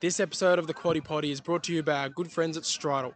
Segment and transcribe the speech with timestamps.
[0.00, 2.62] This episode of the Quaddie Poddy is brought to you by our good friends at
[2.62, 3.12] Stridyl.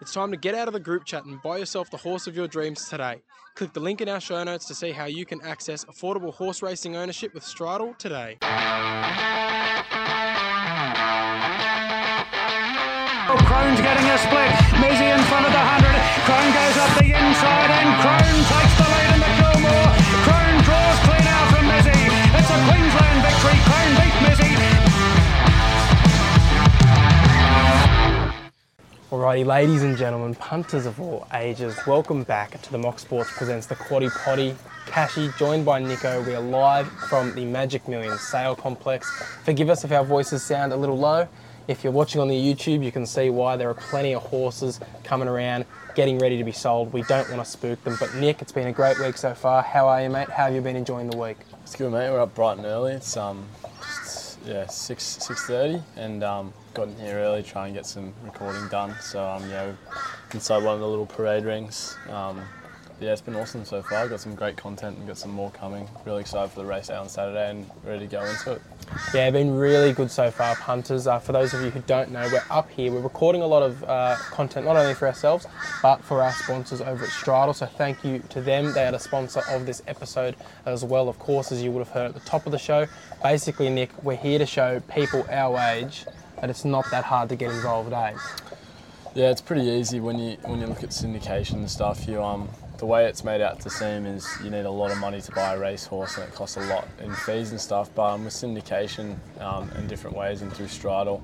[0.00, 2.36] It's time to get out of the group chat and buy yourself the horse of
[2.36, 3.22] your dreams today.
[3.56, 6.62] Click the link in our show notes to see how you can access affordable horse
[6.62, 8.38] racing ownership with Stridyl today.
[8.40, 8.46] Oh,
[13.50, 14.54] Crone's getting a split.
[14.78, 15.90] Mizzy in front of the 100.
[16.22, 19.90] Crone goes up the inside and Crone takes the lead in the Kilmore.
[20.22, 21.98] Crone draws clean out from Mizzy.
[22.30, 23.58] It's a Queensland victory.
[23.66, 24.47] Crone beat Mizzy.
[29.10, 33.66] Alrighty, ladies and gentlemen, punters of all ages, welcome back to the Mock Sports presents
[33.66, 34.54] the Quaddie Poddy.
[34.84, 39.10] Cashy, joined by Nico, we are live from the Magic Millions Sale Complex.
[39.44, 41.26] Forgive us if our voices sound a little low.
[41.68, 44.78] If you're watching on the YouTube, you can see why there are plenty of horses
[45.04, 45.64] coming around,
[45.94, 46.92] getting ready to be sold.
[46.92, 47.96] We don't want to spook them.
[47.98, 49.62] But Nick, it's been a great week so far.
[49.62, 50.28] How are you, mate?
[50.28, 51.38] How have you been enjoying the week?
[51.62, 52.10] It's good, mate.
[52.10, 52.92] We're up bright and early.
[52.92, 53.46] It's um,
[53.80, 58.14] just yeah, six six thirty, and um, got in here early, try and get some
[58.22, 58.94] recording done.
[59.00, 59.72] So um, yeah,
[60.32, 61.96] inside one of the little parade rings.
[62.08, 62.40] Um,
[63.00, 64.08] yeah, it's been awesome so far.
[64.08, 65.88] Got some great content and got some more coming.
[66.04, 68.62] Really excited for the race day on Saturday and ready to go into it.
[69.12, 71.08] Yeah, been really good so far, punters.
[71.08, 72.92] Uh, for those of you who don't know, we're up here.
[72.92, 75.46] We're recording a lot of uh, content, not only for ourselves,
[75.82, 77.56] but for our sponsors over at Stridyl.
[77.56, 78.72] So thank you to them.
[78.72, 81.90] They are the sponsor of this episode as well, of course, as you would have
[81.90, 82.86] heard at the top of the show.
[83.20, 86.04] Basically, Nick, we're here to show people our age
[86.40, 88.14] that it's not that hard to get involved, eh?
[89.14, 92.06] Yeah, it's pretty easy when you when you look at syndication and stuff.
[92.06, 94.98] You um, the way it's made out to seem is you need a lot of
[94.98, 97.90] money to buy a racehorse and it costs a lot in fees and stuff.
[97.94, 101.20] But um, with syndication um, and different ways and through Stridyl,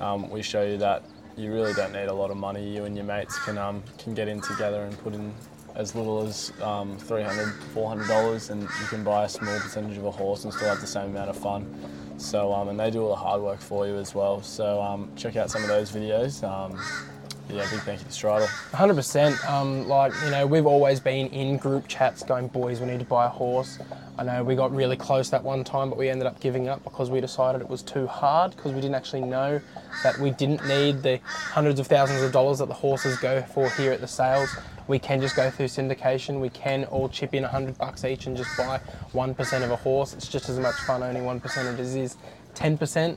[0.00, 1.04] um, we show you that
[1.36, 2.68] you really don't need a lot of money.
[2.68, 5.32] You and your mates can um, can get in together and put in
[5.76, 10.10] as little as um, $300, $400 and you can buy a small percentage of a
[10.10, 11.64] horse and still have the same amount of fun.
[12.20, 14.42] So, um, and they do all the hard work for you as well.
[14.42, 16.44] So um, check out some of those videos.
[16.44, 16.78] Um,
[17.48, 18.46] yeah, big thank you to Stridyl.
[18.70, 19.50] 100%.
[19.50, 23.04] Um, like, you know, we've always been in group chats going, boys, we need to
[23.04, 23.78] buy a horse.
[24.18, 26.84] I know we got really close that one time, but we ended up giving up
[26.84, 29.60] because we decided it was too hard because we didn't actually know
[30.02, 33.68] that we didn't need the hundreds of thousands of dollars that the horses go for
[33.70, 34.54] here at the sales.
[34.88, 36.40] We can just go through syndication.
[36.40, 38.80] We can all chip in 100 bucks each and just buy
[39.12, 40.14] 1% of a horse.
[40.14, 42.16] It's just as much fun owning 1% as it is
[42.54, 43.16] 10%.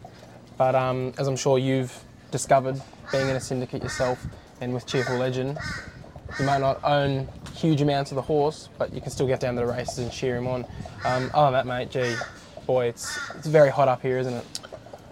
[0.57, 1.97] But um, as I'm sure you've
[2.31, 2.81] discovered
[3.11, 4.25] being in a syndicate yourself
[4.61, 5.57] and with Cheerful Legend,
[6.39, 9.55] you might not own huge amounts of the horse, but you can still get down
[9.55, 10.65] to the races and cheer him on.
[11.05, 12.15] Um, other than that, mate, gee,
[12.65, 14.45] boy, it's it's very hot up here, isn't it?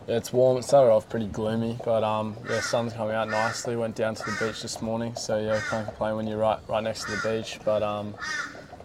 [0.07, 0.57] Yeah, it's warm.
[0.57, 3.75] It started off pretty gloomy, but um, yeah, sun's coming out nicely.
[3.75, 6.84] Went down to the beach this morning, so yeah, can't complain when you're right right
[6.84, 7.59] next to the beach.
[7.63, 8.16] But um,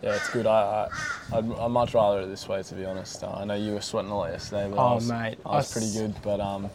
[0.02, 0.46] yeah, it's good.
[0.46, 0.88] I,
[1.32, 3.24] I I'd, I'd much rather it this way, to be honest.
[3.24, 5.56] Uh, I know you were sweating a lot yesterday, but I Oh, was, mate, I
[5.56, 6.14] was I pretty s- good.
[6.22, 6.68] But um,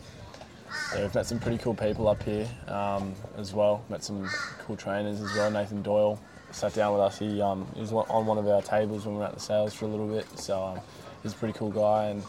[0.96, 3.84] yeah, we've met some pretty cool people up here um, as well.
[3.90, 4.28] Met some
[4.66, 5.52] cool trainers as well.
[5.52, 6.20] Nathan Doyle
[6.50, 7.20] sat down with us.
[7.20, 9.76] He um, he was on one of our tables when we were at the sales
[9.76, 10.26] for a little bit.
[10.40, 10.80] So um,
[11.22, 12.24] he's a pretty cool guy and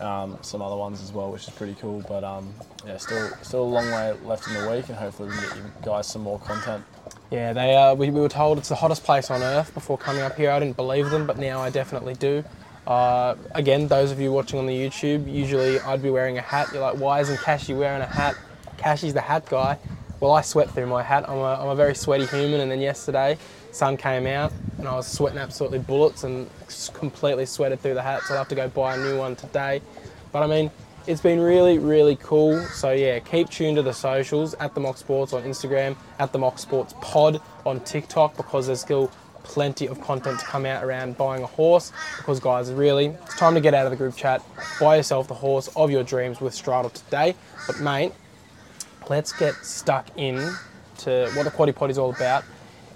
[0.00, 2.04] um, some other ones as well, which is pretty cool.
[2.08, 2.52] But um,
[2.86, 5.56] yeah, still still a long way left in the week, and hopefully we can get
[5.56, 6.84] you guys some more content.
[7.30, 10.22] Yeah, they uh, we, we were told it's the hottest place on earth before coming
[10.22, 10.50] up here.
[10.50, 12.44] I didn't believe them, but now I definitely do.
[12.86, 16.68] Uh, again, those of you watching on the YouTube, usually I'd be wearing a hat.
[16.72, 18.34] You're like, why isn't Cashy wearing a hat?
[18.78, 19.78] Cashy's the hat guy.
[20.20, 21.28] Well, I sweat through my hat.
[21.28, 23.38] I'm a, I'm a very sweaty human, and then yesterday,
[23.70, 26.50] sun came out, and I was sweating absolutely bullets and
[26.92, 28.22] completely sweated through the hat.
[28.22, 29.80] So I'll have to go buy a new one today.
[30.32, 30.70] But I mean,
[31.06, 32.60] it's been really, really cool.
[32.66, 36.38] So yeah, keep tuned to the socials at the Mock Sports on Instagram, at the
[36.38, 39.10] Mock Sports Pod on TikTok because there's still
[39.44, 41.92] plenty of content to come out around buying a horse.
[42.18, 44.42] Because guys, really, it's time to get out of the group chat,
[44.80, 47.34] buy yourself the horse of your dreams with Stridyl today.
[47.66, 48.12] But mate,
[49.08, 50.36] let's get stuck in
[50.98, 52.44] to what the Quaddie Pod is all about.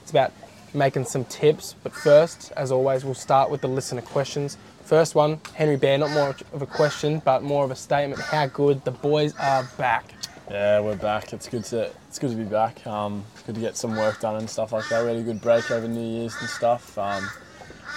[0.03, 0.33] It's about
[0.75, 4.57] making some tips, but first, as always, we'll start with the listener questions.
[4.85, 8.21] First one, Henry Bear, not more of a question, but more of a statement.
[8.21, 10.13] How good the boys are back.
[10.51, 11.33] Yeah, we're back.
[11.33, 12.87] It's good to it's good to be back.
[12.87, 15.03] Um, it's good to get some work done and stuff like that.
[15.03, 16.99] We had a good break over New Year's and stuff.
[16.99, 17.27] Um,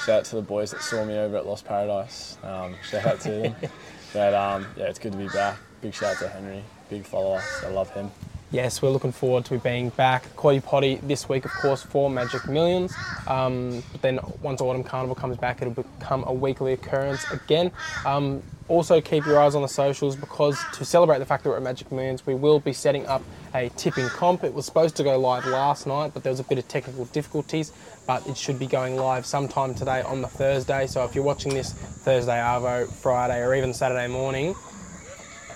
[0.06, 2.38] shout out to the boys that saw me over at Lost Paradise.
[2.44, 3.56] Um, shout out to them.
[4.14, 5.58] but um, yeah, it's good to be back.
[5.82, 7.42] Big shout out to Henry, big follower.
[7.64, 8.12] I love him.
[8.52, 10.24] Yes, we're looking forward to being back.
[10.36, 12.94] Quaddie Poddy this week, of course, for Magic Millions.
[13.28, 17.72] Um, but then once Autumn Carnival comes back, it'll become a weekly occurrence again.
[18.06, 21.58] Um, also, keep your eyes on the socials because to celebrate the fact that we're
[21.58, 23.24] at Magic Millions, we will be setting up
[23.54, 24.44] a tipping comp.
[24.44, 27.06] It was supposed to go live last night, but there was a bit of technical
[27.06, 27.74] difficulties.
[28.08, 30.88] But it should be going live sometime today on the Thursday.
[30.88, 34.56] So if you're watching this Thursday, Arvo, Friday, or even Saturday morning,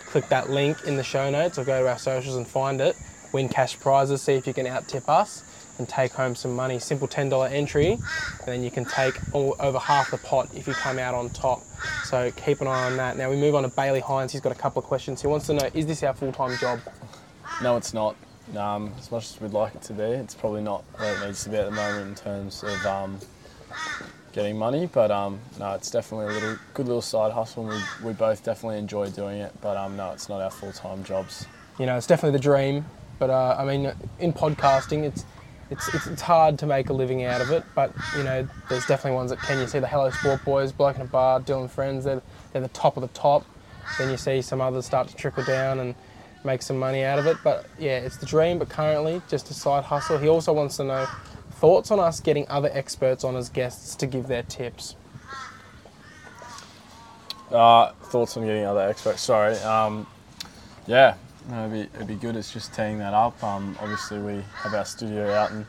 [0.09, 2.95] click that link in the show notes or go to our socials and find it.
[3.31, 5.43] Win cash prizes, see if you can out tip us
[5.77, 6.79] and take home some money.
[6.79, 8.01] Simple $10 entry, and
[8.45, 11.61] then you can take all, over half the pot if you come out on top.
[12.03, 13.17] So keep an eye on that.
[13.17, 14.31] Now we move on to Bailey Hines.
[14.31, 15.21] He's got a couple of questions.
[15.21, 16.79] He wants to know: Is this our full-time job?
[17.61, 18.15] No, it's not.
[18.57, 21.43] Um, as much as we'd like it to be, it's probably not where it needs
[21.43, 23.19] to be at the moment in terms of um,
[24.33, 24.89] getting money.
[24.91, 27.69] But um, no, it's definitely a little good little side hustle.
[27.69, 29.53] And we, we both definitely enjoy doing it.
[29.61, 31.45] But um, no, it's not our full time jobs.
[31.79, 32.85] You know, it's definitely the dream.
[33.19, 35.25] But uh, I mean, in podcasting, it's
[35.71, 38.85] it's, it's, it's hard to make a living out of it, but you know, there's
[38.87, 39.59] definitely ones that can.
[39.59, 42.21] You see the Hello Sport boys, Bloke in a Bar, Dylan Friends, they're,
[42.51, 43.45] they're the top of the top.
[43.97, 45.95] Then you see some others start to trickle down and
[46.43, 47.37] make some money out of it.
[47.43, 50.17] But yeah, it's the dream, but currently just a side hustle.
[50.17, 51.07] He also wants to know
[51.59, 54.95] thoughts on us getting other experts on as guests to give their tips.
[57.51, 59.21] Uh, thoughts on getting other experts?
[59.21, 59.55] Sorry.
[59.57, 60.07] Um,
[60.87, 61.15] yeah,
[61.49, 62.35] no, it'd, be, it'd be good.
[62.35, 63.43] It's just teeing that up.
[63.43, 65.65] Um, obviously, we have our studio out in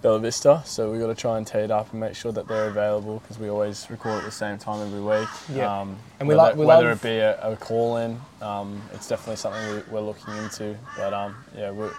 [0.00, 2.48] Bella Vista, so we've got to try and tee it up and make sure that
[2.48, 5.28] they're available because we always record at the same time every week.
[5.52, 5.80] Yeah.
[5.80, 8.80] Um, And we whether, like- we whether love- it be a, a call in, um,
[8.94, 10.76] it's definitely something we, we're looking into.
[10.96, 11.92] But um, yeah, we're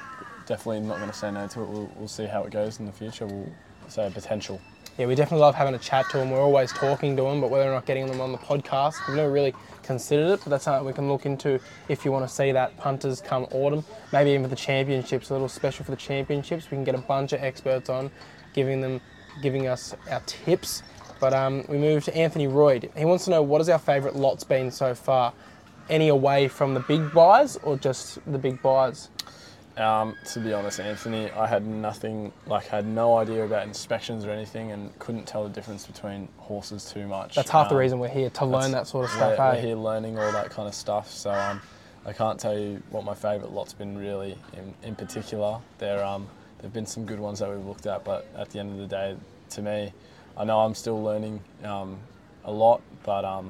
[0.45, 1.69] definitely not going to say no to it.
[1.69, 3.25] We'll, we'll see how it goes in the future.
[3.25, 3.49] We'll
[3.87, 4.59] say potential.
[4.97, 6.29] Yeah, we definitely love having a chat to them.
[6.29, 9.17] We're always talking to them, but whether or not getting them on the podcast, we've
[9.17, 10.41] never really considered it.
[10.43, 11.59] But that's something we can look into
[11.89, 15.33] if you want to see that punters come autumn, maybe even for the championships, a
[15.33, 16.69] little special for the championships.
[16.69, 18.11] We can get a bunch of experts on,
[18.53, 19.01] giving them,
[19.41, 20.83] giving us our tips.
[21.19, 22.91] But um, we move to Anthony Royd.
[22.95, 25.33] He wants to know what has our favourite lots been so far.
[25.89, 29.09] Any away from the big buys or just the big buys?
[29.75, 34.29] Um, to be honest, Anthony, I had nothing, like, had no idea about inspections or
[34.29, 37.33] anything and couldn't tell the difference between horses too much.
[37.35, 39.37] That's half the Um, reason we're here to learn that sort of stuff.
[39.39, 39.53] We're, eh?
[39.55, 41.59] we're here learning all that kind of stuff, so um,
[42.05, 45.57] I can't tell you what my favourite lot's been really in, in particular.
[45.79, 46.27] There um,
[46.59, 48.87] there've been some good ones that we've looked at, but at the end of the
[48.87, 49.15] day,
[49.51, 49.91] to me,
[50.37, 51.97] I know I'm still learning um,
[52.45, 53.49] a lot, but um,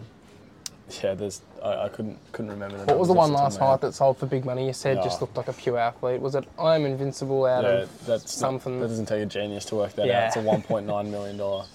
[1.02, 2.78] yeah, there's I, I couldn't couldn't remember.
[2.78, 4.46] The What was the one last the top of my night that sold for big
[4.46, 4.68] money?
[4.68, 6.22] You said just looked like a pure athlete.
[6.22, 7.84] Was it I am invincible out head.
[7.84, 8.80] of that's something?
[8.80, 10.22] That doesn't take a genius to work that Yeah.
[10.24, 10.28] out.
[10.28, 11.66] It's a 1.9 million dollar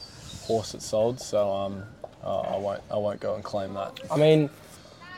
[0.43, 1.83] horse that sold, so um,
[2.23, 3.99] uh, I won't I won't go and claim that.
[4.11, 4.51] I mean,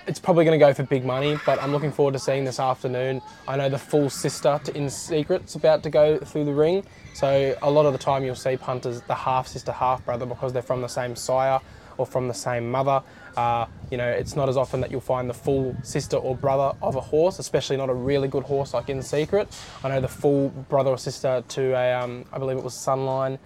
[0.06, 2.58] it's probably going to go for big money, but I'm looking forward to seeing this
[2.60, 3.20] afternoon.
[3.46, 6.84] I know the full sister to In Secret's about to go through the ring,
[7.14, 10.52] so a lot of the time you'll see punters, the half sister, half brother, because
[10.52, 11.60] they're from the same sire
[11.98, 13.02] or from the same mother.
[13.36, 16.76] Uh, you know, it's not as often that you'll find the full sister or brother
[16.82, 19.48] of a horse, especially not a really good horse like In Secret.
[19.84, 23.38] I know the full brother or sister to a, um, I believe it was Sunline.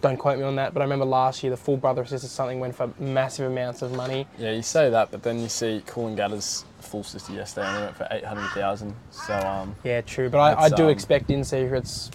[0.00, 2.26] Don't quote me on that, but I remember last year the full brother or sister
[2.26, 4.26] something went for massive amounts of money.
[4.38, 7.82] Yeah, you say that, but then you see Cool Coolangatta's full sister yesterday and they
[7.82, 8.94] went for 800,000.
[9.10, 10.30] So um, Yeah, true.
[10.30, 12.10] But I, I do um, expect In Secrets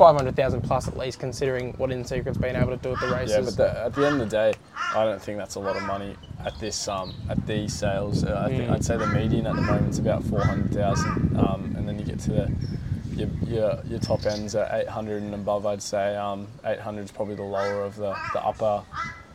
[0.00, 3.32] 500,000 plus at least, considering what In Secret's been able to do at the races.
[3.36, 4.54] yeah, but the, at the end of the day,
[4.94, 8.24] I don't think that's a lot of money at this um, at these sales.
[8.24, 8.72] Uh, I think Mm.
[8.72, 12.18] I'd say the median at the moment is about 400,000, um, and then you get
[12.20, 12.52] to the
[13.14, 15.66] your, your, your top ends at 800 and above.
[15.66, 18.82] I'd say um, 800 is probably the lower of the, the upper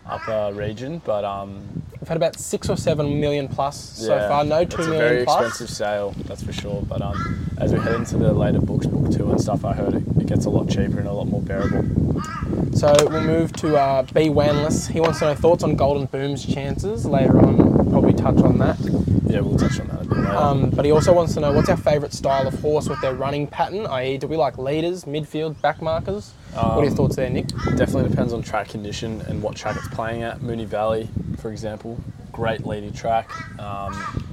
[0.07, 4.43] upper region, but um, We've had about six or seven million plus so far.
[4.43, 5.41] No it's two a very plus.
[5.47, 6.83] expensive sale, that's for sure.
[6.87, 9.95] But um, as we head into the later books, book two and stuff, I heard
[9.95, 11.83] it, it gets a lot cheaper and a lot more bearable.
[12.73, 14.89] So we'll move to uh, B Wanless.
[14.89, 17.57] He wants to know thoughts on Golden Boom's chances later on.
[17.57, 18.77] We'll probably touch on that.
[19.27, 20.35] Yeah, we'll touch on that a bit later.
[20.35, 23.13] Um, but he also wants to know what's our favourite style of horse with their
[23.13, 26.31] running pattern, i.e., do we like leaders, midfield, back markers?
[26.53, 27.47] what are your Um, thoughts there, Nick?
[27.75, 30.39] Definitely depends on track condition and what track it's playing at.
[30.39, 31.99] Moonee Valley, for example,
[32.31, 33.29] great leading track.
[33.59, 34.24] Um,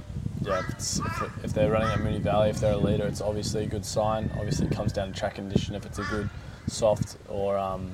[0.44, 3.66] yeah, if, if, they're running at Moonee Valley, if they're a leader, it's obviously a
[3.66, 4.30] good sign.
[4.34, 5.74] Obviously, it comes down to track condition.
[5.74, 6.28] If it's a good
[6.66, 7.90] soft or um,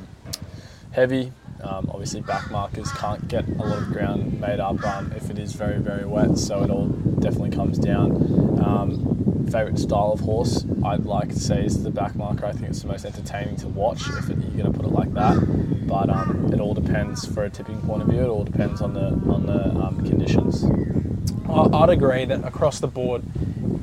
[0.93, 5.29] heavy, um, obviously back markers can't get a lot of ground made up um, if
[5.31, 6.39] it is very very wet.
[6.39, 8.11] So it all definitely comes down.
[8.65, 12.47] Um, favorite style of horse I'd like to say is the back marker.
[12.47, 14.93] I think it's the most entertaining to watch if it, you're going to put it
[14.93, 15.87] like that.
[15.87, 18.21] But um, it all depends for a tipping point of view.
[18.21, 20.65] It all depends on the on the um, conditions.
[21.49, 23.23] I'd agree that across the board,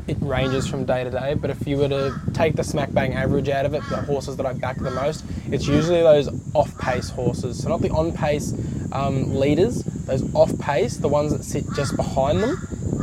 [0.08, 1.34] it ranges from day to day.
[1.34, 4.38] But if you were to take the smack bang average out of it, the horses
[4.38, 7.62] that I back the most, it's usually those off pace horses.
[7.62, 8.54] So not the on pace
[8.92, 12.58] um, leaders, those off pace, the ones that sit just behind them.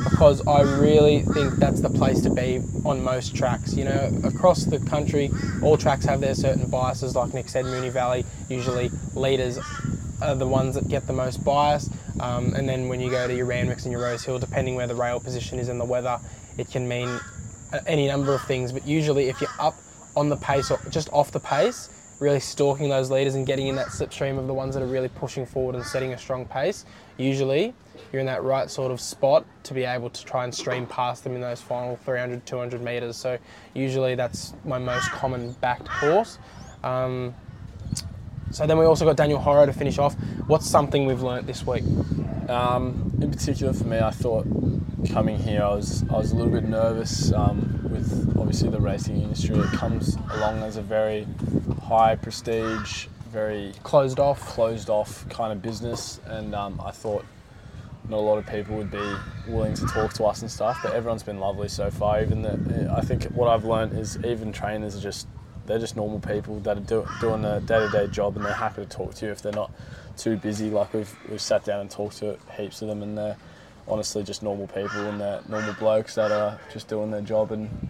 [0.04, 3.75] Because I really think that's the place to be on most tracks.
[3.75, 5.30] You know, across the country,
[5.62, 7.14] all tracks have their certain biases.
[7.14, 9.58] Like Nick said, Moonee Valley usually leaders
[10.23, 11.91] are the ones that get the most bias.
[12.21, 14.95] Um, and then when you go to your Randwicks and your Rosehill, depending where the
[14.95, 16.19] rail position is in the weather,
[16.59, 18.73] it can mean uh, any number of things.
[18.73, 19.75] But usually, if you're up
[20.17, 21.88] on the pace or just off the pace,
[22.21, 25.09] really stalking those leaders and getting in that slipstream of the ones that are really
[25.09, 26.85] pushing forward and setting a strong pace,
[27.17, 27.75] usually
[28.12, 31.25] you're in that right sort of spot to be able to try and stream past
[31.25, 33.17] them in those final 300, 200 metres.
[33.17, 33.38] So
[33.75, 36.38] usually that's my most common backed horse.
[36.85, 37.35] Um,
[38.52, 40.14] so then we also got Daniel Horro to finish off.
[40.47, 41.85] What's something we've learnt this week?
[42.49, 44.47] Um, in particular for me, I thought
[45.11, 49.21] coming here, I was I was a little bit nervous um, with obviously the racing
[49.21, 49.56] industry.
[49.59, 51.26] It comes along as a very
[51.82, 54.40] high prestige, very Closed off.
[54.47, 57.25] closed off kind of business, and um, I thought
[58.09, 59.14] not a lot of people would be
[59.47, 60.78] willing to talk to us and stuff.
[60.82, 62.21] But everyone's been lovely so far.
[62.21, 65.26] Even the, I think what I've learned is even trainers are just
[65.73, 68.52] they're just normal people that are do, doing a day to day job, and they're
[68.52, 69.71] happy to talk to you if they're not
[70.19, 70.69] too busy.
[70.69, 73.38] Like we've we've sat down and talked to heaps of them, and they're
[73.88, 77.88] honestly just normal people and they're normal blokes that are just doing their job and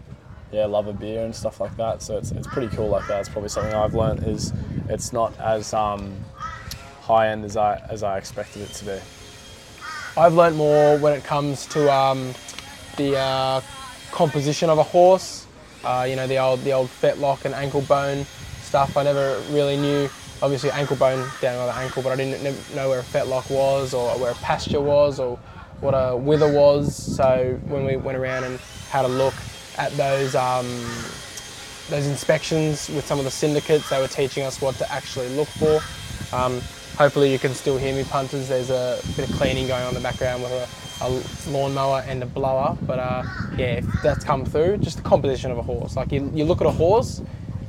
[0.51, 2.01] yeah, love a beer and stuff like that.
[2.01, 3.19] So it's, it's pretty cool like that.
[3.19, 4.53] It's probably something I've learned is
[4.87, 6.15] it's not as um,
[7.01, 8.99] high end as I as I expected it to be.
[10.15, 12.33] I've learnt more when it comes to um,
[12.95, 13.61] the uh,
[14.11, 15.47] composition of a horse.
[15.83, 18.25] Uh, you know, the old the old fetlock and ankle bone
[18.61, 18.97] stuff.
[18.97, 20.09] I never really knew.
[20.41, 22.43] Obviously, ankle bone down on the ankle, but I didn't
[22.75, 25.37] know where a fetlock was or where a pastern was or
[25.79, 26.95] what a wither was.
[26.95, 28.59] So when we went around and
[28.89, 29.33] had a look
[29.77, 30.65] at those um,
[31.89, 35.47] those inspections with some of the syndicates, they were teaching us what to actually look
[35.47, 35.81] for.
[36.35, 36.61] Um,
[36.97, 38.49] hopefully you can still hear me punters.
[38.49, 40.67] There's a bit of cleaning going on in the background with a,
[41.01, 42.77] a lawnmower and a blower.
[42.81, 43.23] But uh,
[43.57, 45.95] yeah, if that's come through, just the composition of a horse.
[45.95, 47.21] Like you, you look at a horse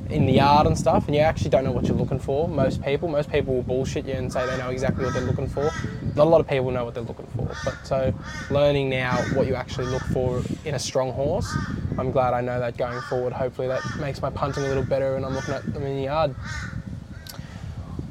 [0.09, 2.47] in the yard and stuff, and you actually don't know what you're looking for.
[2.47, 5.47] Most people, most people will bullshit you and say they know exactly what they're looking
[5.47, 5.71] for.
[6.15, 7.49] Not a lot of people know what they're looking for.
[7.65, 8.13] But so
[8.51, 11.51] learning now what you actually look for in a strong horse,
[11.97, 13.33] I'm glad I know that going forward.
[13.33, 16.03] Hopefully that makes my punting a little better, and I'm looking at them in the
[16.03, 16.35] yard.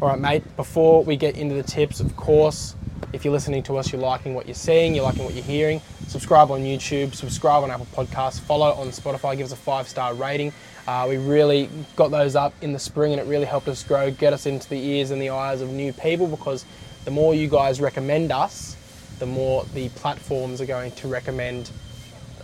[0.02, 2.74] All right, mate, before we get into the tips, of course,
[3.14, 5.80] if you're listening to us, you're liking what you're seeing, you're liking what you're hearing,
[6.08, 10.14] subscribe on YouTube, subscribe on Apple Podcasts, follow on Spotify, give us a five star
[10.14, 10.52] rating.
[10.88, 14.10] Uh, we really got those up in the spring and it really helped us grow,
[14.10, 16.64] get us into the ears and the eyes of new people because
[17.04, 18.76] the more you guys recommend us,
[19.20, 21.70] the more the platforms are going to recommend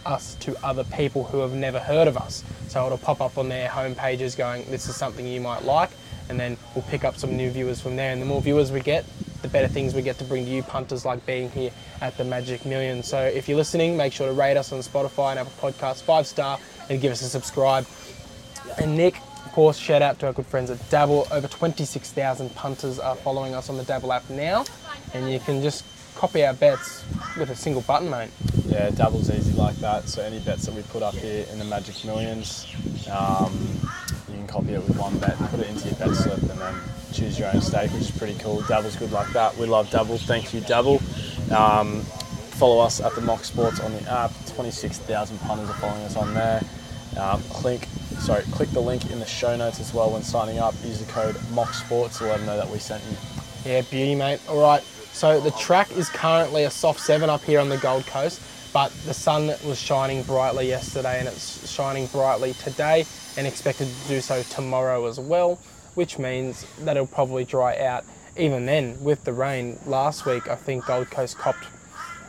[0.07, 2.45] us to other people who have never heard of us.
[2.69, 5.91] So it'll pop up on their home pages going, this is something you might like,
[6.29, 8.13] and then we'll pick up some new viewers from there.
[8.13, 9.05] And the more viewers we get,
[9.43, 11.71] the better things we get to bring to you punters like being here
[12.01, 13.03] at the Magic Million.
[13.03, 16.27] So if you're listening, make sure to rate us on Spotify and Apple Podcasts five
[16.27, 17.87] star and give us a subscribe.
[18.79, 21.27] And Nick, of course, shout out to our good friends at Dabble.
[21.31, 24.65] Over 26,000 punters are following us on the Dabble app now,
[25.15, 27.05] and you can just copy our bets
[27.39, 28.31] with a single button, mate.
[28.67, 30.09] Yeah, Dabble's easy like that.
[30.09, 32.67] So any bets that we put up here in the Magic Millions,
[33.11, 33.53] um,
[34.29, 36.75] you can copy it with one bet, put it into your bet slip, and then
[37.13, 38.63] choose your own stake, which is pretty cool.
[38.63, 39.57] Dabble's good like that.
[39.57, 40.19] We love Dabble.
[40.19, 41.01] Thank you, Double.
[41.55, 42.03] Um,
[42.61, 44.33] follow us at the Mock Sports on the app.
[44.55, 46.63] 26,000 punters are following us on there.
[47.19, 47.89] Um, click,
[48.19, 50.75] sorry, click the link in the show notes as well when signing up.
[50.85, 53.17] Use the code Mock Sports to let them know that we sent you.
[53.65, 54.41] Yeah, beauty, mate.
[54.49, 54.83] All right.
[55.13, 58.41] So the track is currently a soft seven up here on the Gold Coast,
[58.73, 63.05] but the sun was shining brightly yesterday and it's shining brightly today
[63.37, 65.59] and expected to do so tomorrow as well,
[66.01, 68.07] which means that it'll probably dry out.
[68.35, 71.67] Even then, with the rain last week, I think Gold Coast copped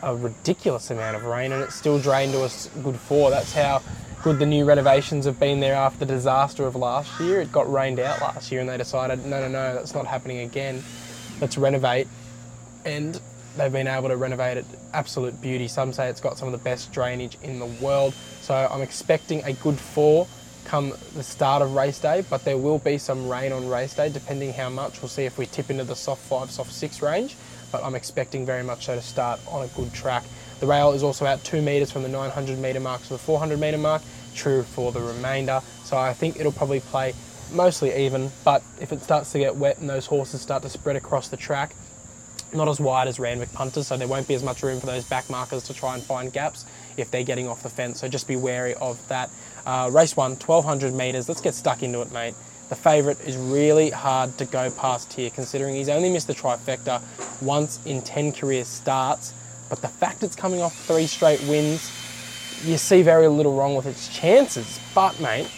[0.04, 2.50] a ridiculous amount of rain and it still drained to a
[2.84, 3.30] good four.
[3.30, 3.82] That's how
[4.24, 7.40] good the new renovations have been there after the disaster of last year.
[7.40, 10.40] It got rained out last year and they decided, no, no, no, that's not happening
[10.40, 10.84] again.
[11.40, 12.10] Let's renovate.
[12.84, 13.22] And
[13.56, 15.70] they've been able to renovate it absolute beauty.
[15.70, 18.14] Some say it's got some of the best drainage in the world.
[18.42, 20.28] So I'm expecting a good four
[20.66, 24.10] come the start of race day, but there will be some rain on race day,
[24.10, 25.02] depending how much.
[25.02, 27.36] We'll see if we tip into the soft five, soft six range,
[27.72, 30.24] but I'm expecting very much so to start on a good track.
[30.60, 33.60] The rail is also out two metres from the 900 metre mark to the 400
[33.60, 34.02] metre mark,
[34.36, 35.62] true for the remainder.
[35.84, 37.14] So I think it'll probably play
[37.52, 40.96] mostly even, but if it starts to get wet and those horses start to spread
[40.96, 41.76] across the track,
[42.54, 45.06] not as wide as Randwick punters, so there won't be as much room for those
[45.06, 46.66] back markers to try and find gaps
[46.98, 48.00] if they're getting off the fence.
[48.00, 49.30] So just be wary of that.
[49.66, 51.28] Uh, race one, 1200 metres.
[51.28, 52.36] Let's get stuck into it, mate.
[52.70, 57.02] The favourite is really hard to go past here, considering he's only missed the trifecta
[57.42, 59.34] once in 10 career starts.
[59.70, 61.92] But the fact it's coming off three straight wins,
[62.64, 64.80] you see very little wrong with its chances.
[64.96, 65.50] But, mate,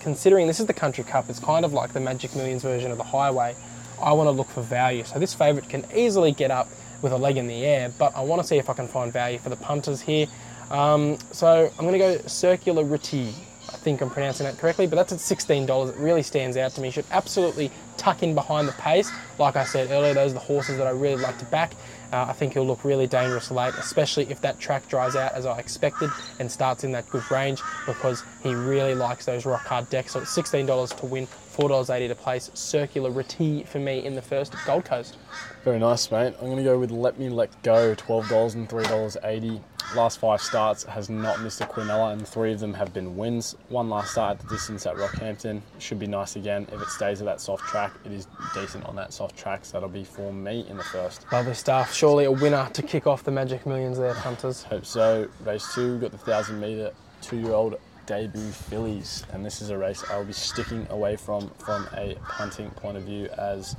[0.00, 2.98] considering this is the Country Cup, it's kind of like the Magic Millions version of
[2.98, 3.56] the Highway.
[4.00, 5.04] I want to look for value.
[5.04, 6.68] So this favourite can easily get up
[7.02, 9.12] with a leg in the air, but I want to see if I can find
[9.12, 10.26] value for the punters here.
[10.70, 13.34] Um, so I'm going to go Circular Ritty.
[13.72, 15.88] I think I'm pronouncing that correctly, but that's at $16.
[15.88, 16.90] It really stands out to me.
[16.90, 19.10] Should absolutely tuck in behind the pace.
[19.38, 21.74] Like I said earlier, those are the horses that I really like to back.
[22.12, 25.46] Uh, I think he'll look really dangerous late, especially if that track dries out as
[25.46, 26.10] I expected
[26.40, 30.12] and starts in that good range because he really likes those rock hard decks.
[30.12, 32.50] So it's $16 to win, $4.80 to place.
[32.54, 35.18] Circular Reti for me in the first Gold Coast.
[35.62, 36.34] Very nice, mate.
[36.40, 39.60] I'm going to go with Let Me Let Go, $12 and $3.80.
[39.96, 43.56] Last five starts has not missed a Quinella, and three of them have been wins.
[43.70, 46.68] One last start at the distance at Rockhampton should be nice again.
[46.72, 49.72] If it stays at that soft track, it is decent on that soft track, so
[49.72, 51.26] that'll be for me in the first.
[51.32, 51.92] Lovely stuff.
[51.92, 54.62] Surely a winner to kick off the Magic Millions there, punters.
[54.62, 55.28] Hope so.
[55.44, 59.78] Race two, got the 1,000 metre two year old debut fillies, and this is a
[59.78, 63.74] race I'll be sticking away from from a punting point of view as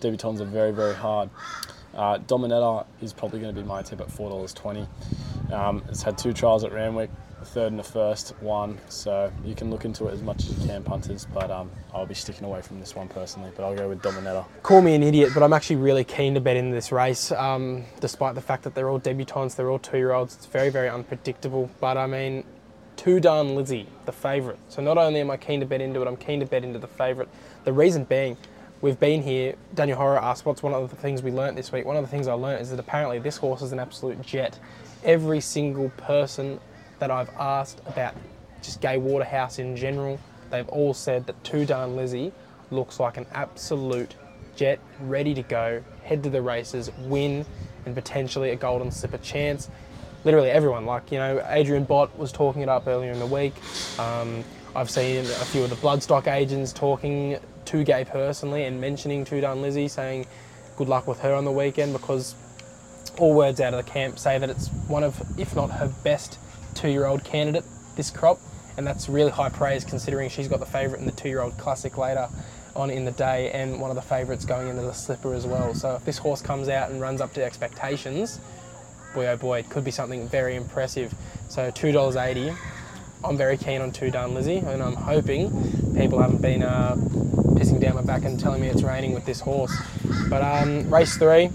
[0.00, 1.28] debutants are very, very hard.
[1.96, 4.86] Uh, Dominetta is probably going to be my tip at $4.20.
[5.52, 7.10] Um, it's had two trials at Randwick,
[7.40, 8.78] a third and a first, one.
[8.88, 11.26] So you can look into it as much as you can, punters.
[11.32, 13.50] But um, I'll be sticking away from this one personally.
[13.56, 14.44] But I'll go with Dominetta.
[14.62, 17.84] Call me an idiot, but I'm actually really keen to bet into this race, um,
[18.00, 20.36] despite the fact that they're all debutants, they're all two-year-olds.
[20.36, 21.70] It's very, very unpredictable.
[21.80, 22.44] But I mean,
[22.96, 24.58] Two Darn Lizzie, the favourite.
[24.68, 26.78] So not only am I keen to bet into it, I'm keen to bet into
[26.78, 27.28] the favourite.
[27.64, 28.36] The reason being,
[28.80, 29.54] we've been here.
[29.74, 32.08] Daniel Horror asked, "What's one of the things we learnt this week?" One of the
[32.08, 34.58] things I learnt is that apparently this horse is an absolute jet.
[35.04, 36.60] Every single person
[36.98, 38.14] that I've asked about
[38.62, 40.18] just Gai Waterhouse in general,
[40.50, 42.32] they've all said that Two Darn Lizzie
[42.70, 44.14] looks like an absolute
[44.56, 47.44] jet, ready to go, head to the races, win,
[47.84, 49.70] and potentially a golden slipper chance.
[50.24, 53.54] Literally everyone, like you know, Adrian Bott was talking it up earlier in the week.
[53.98, 54.42] Um,
[54.74, 59.40] I've seen a few of the bloodstock agents talking to Gai personally and mentioning Two
[59.40, 60.26] Darn Lizzie, saying
[60.76, 62.34] good luck with her on the weekend because
[63.18, 66.38] all words out of the camp say that it's one of, if not her best
[66.74, 67.64] two-year-old candidate
[67.96, 68.38] this crop,
[68.76, 72.28] and that's really high praise considering she's got the favourite in the two-year-old classic later
[72.74, 75.72] on in the day and one of the favourites going into the slipper as well.
[75.74, 78.38] So if this horse comes out and runs up to expectations,
[79.14, 81.14] boy oh boy, it could be something very impressive.
[81.48, 82.54] So $2.80.
[83.26, 85.50] I'm very keen on Two Darn Lizzie, and I'm hoping
[85.96, 89.40] people haven't been uh, pissing down my back and telling me it's raining with this
[89.40, 89.76] horse.
[90.30, 91.50] But um, race three,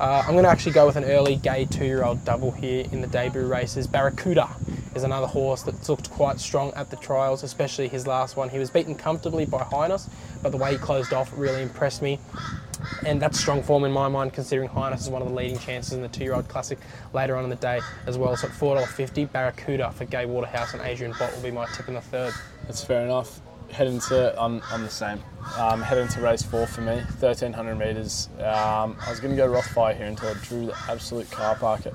[0.00, 3.06] uh, I'm going to actually go with an early Gai two-year-old double here in the
[3.06, 3.86] debut races.
[3.86, 4.48] Barracuda
[4.96, 8.48] is another horse that's looked quite strong at the trials, especially his last one.
[8.48, 10.08] He was beaten comfortably by Highness,
[10.42, 12.18] but the way he closed off really impressed me.
[13.06, 15.92] And that's strong form in my mind, considering Highness is one of the leading chances
[15.92, 16.78] in the two-year-old classic
[17.12, 18.36] later on in the day as well.
[18.36, 21.94] So at $4.50, Barracuda for Gai Waterhouse and Adrian Bott will be my tip in
[21.94, 22.32] the third.
[22.66, 23.40] That's fair enough.
[23.70, 25.18] Heading to, I'm, I'm the same.
[25.58, 28.28] Um, heading to race four for me, 1300 metres.
[28.38, 31.86] Um, I was going to go Rothfire here until I drew the absolute car park
[31.86, 31.94] at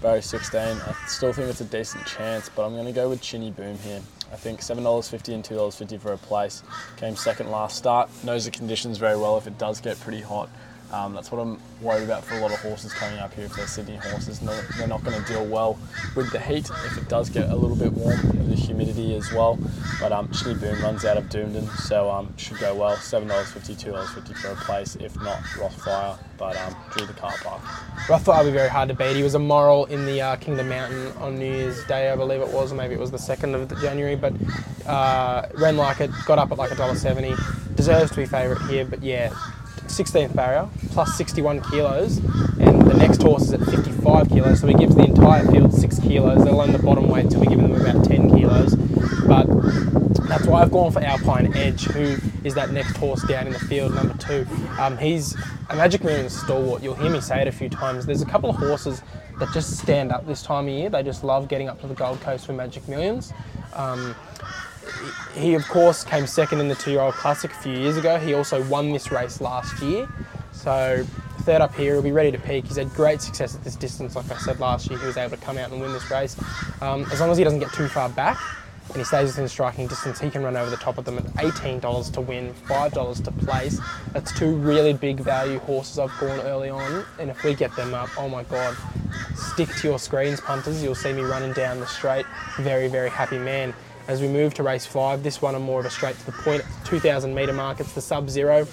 [0.00, 0.60] Barry 16.
[0.60, 3.76] I still think it's a decent chance, but I'm going to go with Chinny Boom
[3.78, 4.00] here.
[4.32, 6.62] I think $7.50 and $2.50 for a place.
[6.96, 8.10] Came second last start.
[8.24, 10.48] Knows the conditions very well if it does get pretty hot.
[10.92, 13.56] Um, that's what I'm worried about for a lot of horses coming up here if
[13.56, 14.40] they're Sydney horses.
[14.40, 15.78] No, they're not going to deal well
[16.14, 18.16] with the heat if it does get a little bit warm,
[18.48, 19.58] the humidity as well.
[20.00, 22.96] But um, Boom runs out of Doomben, so um, should go well.
[22.96, 27.60] $7.50, $2.50 for a place, if not Rothfire, but um, drew the car park.
[28.06, 29.16] Rothfire will be very hard to beat.
[29.16, 32.40] He was a moral in the uh, Kingdom Mountain on New Year's Day, I believe
[32.40, 34.32] it was, or maybe it was the 2nd of January, but
[34.86, 37.74] uh, ran like it, got up at like $1.70.
[37.74, 39.34] Deserves to be favourite here, but yeah,
[39.88, 42.18] 16th barrier, plus 61 kilos,
[42.58, 45.98] and the next horse is at 55 kilos, so he gives the entire field 6
[46.00, 48.74] kilos, let alone the bottom weight, so we're giving them about 10 kilos.
[49.26, 49.46] But
[50.28, 53.58] that's why I've gone for Alpine Edge, who is that next horse down in the
[53.58, 54.46] field, number two.
[54.78, 55.36] Um, he's
[55.70, 56.82] a Magic Millions stalwart.
[56.82, 58.06] You'll hear me say it a few times.
[58.06, 59.02] There's a couple of horses
[59.38, 60.90] that just stand up this time of year.
[60.90, 63.32] They just love getting up to the Gold Coast for Magic Millions.
[63.74, 64.14] Um,
[65.34, 68.18] he, of course, came second in the two year old classic a few years ago.
[68.18, 70.08] He also won this race last year.
[70.52, 71.04] So,
[71.40, 72.66] third up here, he'll be ready to peak.
[72.66, 74.98] He's had great success at this distance, like I said last year.
[74.98, 76.36] He was able to come out and win this race.
[76.80, 78.38] Um, as long as he doesn't get too far back
[78.88, 81.24] and he stays within striking distance, he can run over the top of them at
[81.34, 83.80] $18 to win, $5 to place.
[84.12, 87.04] That's two really big value horses I've gone early on.
[87.18, 88.76] And if we get them up, oh my God,
[89.34, 90.82] stick to your screens, punters.
[90.82, 92.26] You'll see me running down the straight.
[92.58, 93.74] Very, very happy man.
[94.08, 96.32] As we move to race five, this one I'm more of a straight to the
[96.32, 97.80] point, 2,000 metre mark.
[97.80, 98.66] It's the sub zero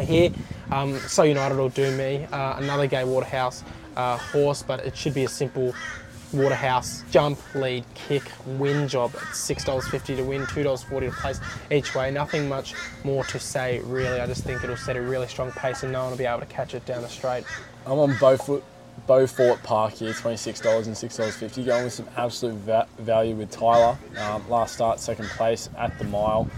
[0.00, 0.32] here.
[0.72, 2.26] Um, so United will do me.
[2.32, 3.62] Uh, another Gai Waterhouse
[3.96, 5.74] uh, horse, but it should be a simple
[6.32, 11.40] Waterhouse, jump, lead, kick, win job at $6.50 to win, $2.40 to place
[11.72, 12.12] each way.
[12.12, 14.20] Nothing much more to say, really.
[14.20, 16.38] I just think it'll set a really strong pace and no one will be able
[16.38, 17.42] to catch it down the straight.
[17.84, 18.62] I'm on Beaufort,
[19.06, 21.66] Beaufort Park here, $26 and $6.50.
[21.66, 23.98] Going with some absolute va- value with Tyler.
[24.18, 26.48] Um, last start, second place at the mile.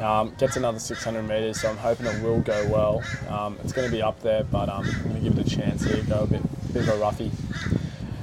[0.00, 3.02] Um, gets another 600 metres, so I'm hoping it will go well.
[3.28, 5.50] Um, it's going to be up there, but um, I'm going to give it a
[5.50, 7.30] chance here, go a bit, bit of a roughie.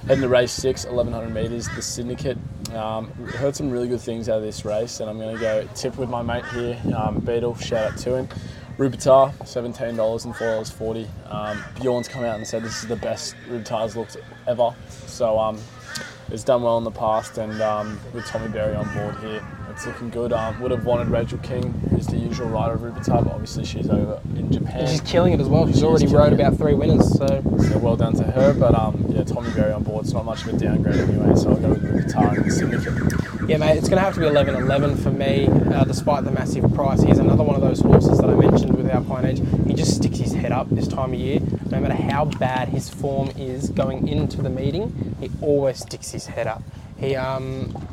[0.08, 2.38] Heading to race six, 1100 metres, the Syndicate.
[2.74, 5.68] Um, heard some really good things out of this race, and I'm going to go
[5.76, 7.56] tip with my mate here, um, Beetle.
[7.56, 8.30] Shout out to him.
[8.80, 11.08] Rubitar, $17 and $4.40.
[11.30, 14.15] Um, Bjorn's come out and said this is the best Rubitar's looked
[14.48, 14.74] ever.
[15.06, 15.60] So um,
[16.32, 19.86] it's done well in the past, and um, with Tommy Berry on board here, it's
[19.86, 20.34] looking good.
[20.34, 23.89] Um, would have wanted Rachel King, who's the usual rider of Rubitar, but obviously she's
[23.89, 24.82] over in Japan.
[24.82, 25.68] And she's killing it as well.
[25.68, 27.28] She's She already rode about three winners, so
[27.70, 30.06] So well done to her, but um, yeah, Tommy Berry on board.
[30.06, 33.50] It's not much of a downgrade anyway, so I'll go with Rubitar and the Syndicate.
[33.50, 36.32] Yeah, mate, it's going to have to be 11 11 for me, uh, despite the
[36.32, 37.02] massive price.
[37.02, 39.42] He's another one of those horses that I mentioned with Alpine Edge.
[39.65, 41.39] He just sticks his head up this time of year.
[41.72, 46.25] No matter how bad his form is going into the meeting, he always sticks his
[46.25, 46.63] head up.
[46.97, 47.88] He, um,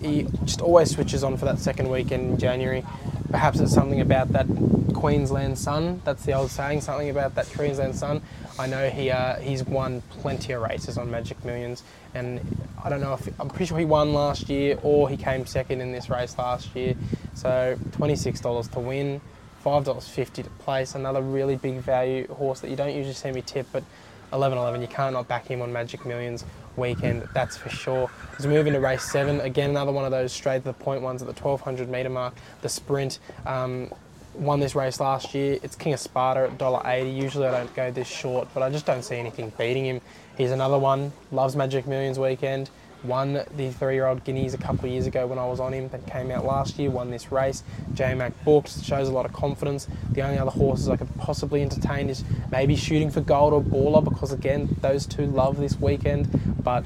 [0.00, 2.84] he just always switches on for that second weekend in January.
[3.30, 4.46] Perhaps it's something about that
[4.94, 6.00] Queensland sun.
[6.04, 8.22] That's the old saying, something about that Queensland sun.
[8.58, 11.82] I know he uh, he's won plenty of races on Magic Millions,
[12.14, 12.40] and
[12.82, 15.80] I don't know if I'm pretty sure he won last year or he came second
[15.80, 16.94] in this race last year.
[17.34, 19.20] So twenty six dollars to win,
[19.60, 20.94] five dollars fifty to place.
[20.94, 23.84] Another really big value horse that you don't usually see me tip, but
[24.32, 26.44] 11-11 you can't not back him on Magic Millions
[26.76, 27.28] weekend.
[27.34, 28.10] That's for sure.
[28.38, 31.02] As we move into race seven, again another one of those straight to the point
[31.02, 32.34] ones at the 1200 meter mark.
[32.62, 33.18] The sprint.
[33.44, 33.90] Um,
[34.38, 35.58] won this race last year.
[35.62, 37.16] It's King of Sparta at $1.80.
[37.16, 40.00] Usually I don't go this short, but I just don't see anything beating him.
[40.36, 42.70] He's another one, loves Magic Millions weekend.
[43.04, 45.88] Won the three-year-old Guineas a couple of years ago when I was on him.
[45.88, 46.90] That came out last year.
[46.90, 47.62] Won this race.
[47.94, 48.82] J Mac booked.
[48.82, 49.86] Shows a lot of confidence.
[50.12, 54.02] The only other horses I could possibly entertain is maybe shooting for gold or baller
[54.02, 56.28] because again those two love this weekend.
[56.62, 56.84] But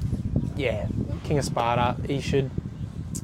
[0.55, 0.87] yeah,
[1.23, 1.95] King of Sparta.
[2.05, 2.51] He should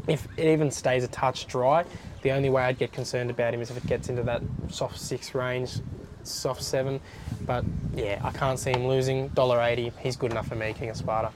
[0.07, 1.85] if it even stays a touch dry,
[2.21, 4.99] the only way I'd get concerned about him is if it gets into that soft
[4.99, 5.79] six range,
[6.23, 6.99] soft seven.
[7.41, 9.29] But yeah, I can't see him losing.
[9.31, 11.31] $1.80, he's good enough for me, King of Sparta.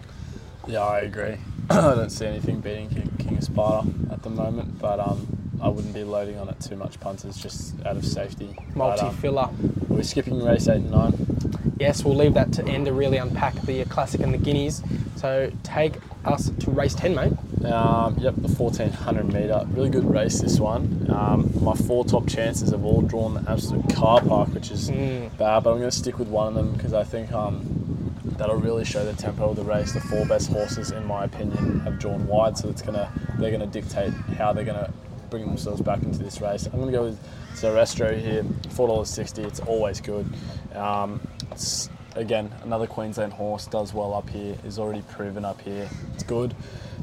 [0.67, 1.37] Yeah, I agree.
[1.69, 5.27] I don't see anything beating King, King of Sparta at the moment, but um,
[5.61, 8.55] I wouldn't be loading on it too much punters just out of safety.
[8.75, 9.49] Multi um, filler.
[9.87, 11.75] we're skipping race eight and nine.
[11.79, 14.83] Yes, we'll leave that to end to really unpack the classic and the guineas.
[15.15, 15.95] So take
[16.25, 17.33] us to race 10, mate.
[17.65, 19.65] Um, yep, the 1400 metre.
[19.71, 21.07] Really good race this one.
[21.11, 25.35] Um, my four top chances have all drawn the absolute car park, which is Mm.
[25.37, 27.80] bad, but I'm going to stick with one of them because I think um,
[28.23, 29.93] that'll really show the tempo of the race.
[29.93, 33.67] The four best horses, in my opinion, have drawn wide, so it's gonna they're to
[33.67, 34.91] dictate how they're to
[35.29, 36.65] bring themselves back into this race.
[36.65, 37.19] I'm to go with
[37.53, 39.41] Zerestro here, four dollars sixty.
[39.43, 40.27] It's always good.
[40.75, 44.55] Um, it's, again, another Queensland horse does well up here.
[44.65, 45.89] Is already proven up here.
[46.13, 46.55] It's good.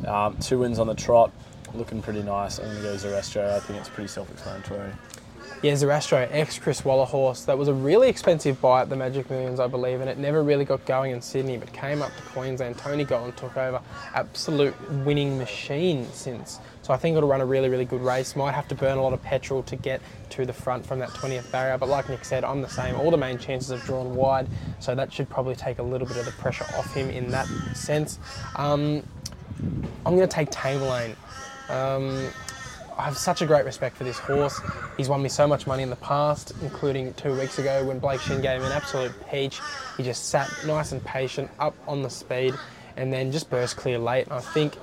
[0.06, 1.32] Um, two wins on the trot,
[1.74, 2.58] looking pretty nice.
[2.58, 3.50] I'm to go Zerestro.
[3.50, 4.92] I think it's pretty self-explanatory.
[5.60, 7.42] Yeah, Zerastro, ex Chris Waller horse.
[7.42, 10.44] That was a really expensive buy at the Magic Millions, I believe, and it never
[10.44, 12.78] really got going in Sydney, but came up to Queensland.
[12.78, 13.82] Tony Gollan took over.
[14.14, 16.60] Absolute winning machine since.
[16.82, 18.36] So I think it'll run a really, really good race.
[18.36, 21.08] Might have to burn a lot of petrol to get to the front from that
[21.08, 22.94] 20th barrier, but like Nick said, I'm the same.
[22.94, 24.46] All the main chances have drawn wide,
[24.78, 27.48] so that should probably take a little bit of the pressure off him in that
[27.74, 28.20] sense.
[28.54, 29.02] Um,
[30.06, 31.16] I'm going to take Tamerlane.
[31.68, 32.30] Um,
[32.98, 34.60] I have such a great respect for this horse.
[34.96, 38.20] He's won me so much money in the past, including two weeks ago when Blake
[38.20, 39.60] Shinn gave him an absolute peach.
[39.96, 42.54] He just sat nice and patient up on the speed
[42.96, 44.24] and then just burst clear late.
[44.24, 44.74] And I think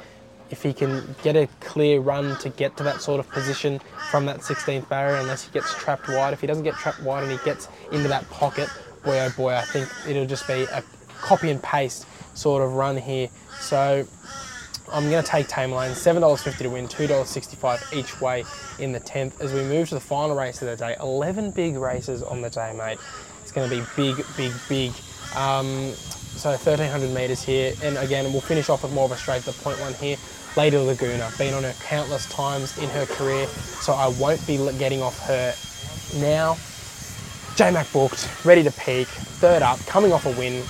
[0.50, 4.26] if he can get a clear run to get to that sort of position from
[4.28, 7.32] that 16th barrier, unless he gets trapped wide, if he doesn't get trapped wide and
[7.34, 8.70] he gets into that pocket,
[9.04, 10.82] boy oh boy, I think it'll just be a
[11.20, 13.28] copy and paste sort of run here.
[13.60, 14.08] So
[14.92, 18.44] I'm going to take Tamerlane, $7.50 to win, $2.65 each way
[18.80, 19.42] in the 10th.
[19.42, 22.50] As we move to the final race of the day, 11 big races on the
[22.50, 23.00] day, mate.
[23.42, 24.92] It's going to be big, big, big.
[25.36, 25.92] Um,
[26.36, 27.74] so 1,300 metres here.
[27.84, 30.18] And again, we'll finish off with more of a straight the point one here.
[30.58, 35.02] Lady Laguna, been on her countless times in her career, so I won't be getting
[35.02, 35.54] off her
[36.18, 36.56] now.
[37.58, 40.64] J Mac booked, ready to peak, third up, coming off a win.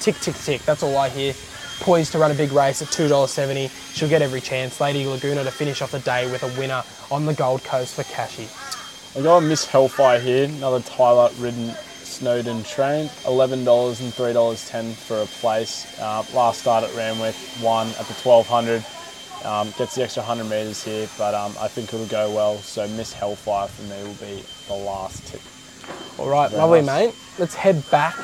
[0.00, 0.62] Tick, tick, tick.
[0.62, 1.32] That's all I hear.
[1.80, 3.70] Poised to run a big race at $2.70.
[3.94, 4.80] She'll get every chance.
[4.80, 8.04] Lady Laguna to finish off the day with a winner on the Gold Coast for
[8.04, 8.48] Cashy.
[9.18, 13.52] I got Miss Hellfire here, another Tyler ridden Snowden Train, $11
[14.00, 15.86] and $3.10 for a place.
[16.00, 18.84] Uh, last start at Randwick, won at the 1200.
[19.44, 22.56] Um, gets the extra 100 metres here, but um, I think it'll go well.
[22.58, 25.42] So Miss Hellfire for me will be the last tip.
[26.18, 27.06] All right, Very lovely, nice.
[27.08, 27.14] mate.
[27.38, 28.16] Let's head back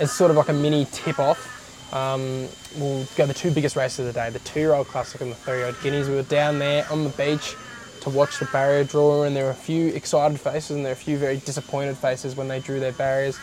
[0.00, 1.52] as sort of like a mini tip off.
[1.92, 5.20] Um, we'll go the two biggest races of the day the two year old classic
[5.20, 6.08] and the three year old guineas.
[6.08, 7.54] We were down there on the beach
[8.00, 11.00] to watch the barrier draw, and there were a few excited faces and there were
[11.00, 13.38] a few very disappointed faces when they drew their barriers.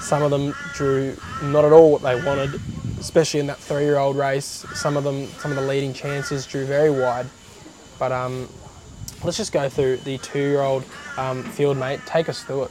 [0.00, 2.60] Some of them drew not at all what they wanted,
[2.98, 4.64] especially in that three year old race.
[4.74, 7.26] Some of them, some of the leading chances drew very wide.
[7.98, 8.48] But um,
[9.24, 10.84] let's just go through the two year old
[11.16, 12.00] um, field, mate.
[12.06, 12.70] Take us through it.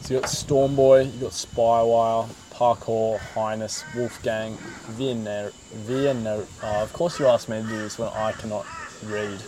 [0.00, 4.56] So you got Stormboy, you got Spywire, Parkour, Highness, Wolfgang,
[4.96, 6.44] Vienna, Vienna.
[6.60, 8.66] Oh, of course, you asked me to do this when I cannot
[9.04, 9.40] read.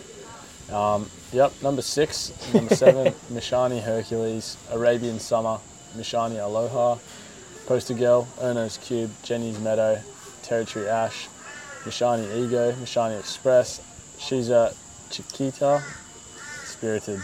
[0.72, 5.58] Um, yep, number six, number seven, Mishani Hercules, Arabian Summer,
[5.96, 6.98] Mishani Aloha,
[7.66, 10.00] Poster Girl, Erno's Cube, Jenny's Meadow,
[10.44, 11.26] Territory Ash,
[11.82, 13.80] Mishani Ego, Mishani Express,
[14.20, 14.72] Shiza
[15.10, 15.82] Chiquita,
[16.64, 17.20] Spirited.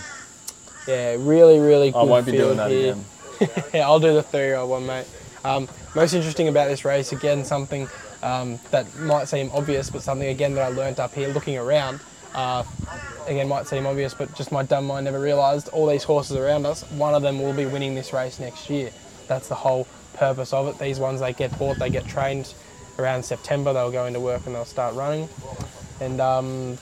[0.89, 2.97] Yeah, really, really good I won't be doing that here.
[3.41, 3.65] again.
[3.73, 5.07] yeah, I'll do the three-year-old one, mate.
[5.47, 7.89] Um, most interesting about this race, again, something
[8.25, 12.01] um, that might seem obvious, but something again that I learnt up here looking around.
[12.35, 12.65] Uh,
[13.29, 16.67] again, might seem obvious, but just my dumb mind never realised all these horses around
[16.67, 16.83] us.
[16.91, 18.91] One of them will be winning this race next year.
[19.29, 20.79] That's the whole purpose of it.
[20.81, 22.53] These ones they get bought, they get trained
[22.99, 23.73] around September.
[23.73, 25.29] They'll go into work and they'll start running.
[26.01, 26.77] And um,